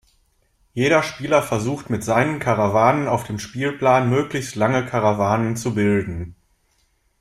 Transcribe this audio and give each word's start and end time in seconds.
Jeder 0.73 1.03
Spieler 1.03 1.43
versucht 1.43 1.91
mit 1.91 2.03
seinen 2.03 2.39
Karawanen 2.39 3.07
auf 3.07 3.23
dem 3.23 3.37
Spielplan, 3.37 4.09
möglichst 4.09 4.55
lange 4.55 4.83
Karawanen 4.87 5.55
zu 5.55 5.75
bilden. 5.75 6.35